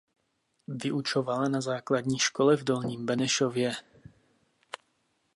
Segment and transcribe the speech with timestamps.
[0.67, 3.71] Vyučovala na základní škole v Dolním Benešově.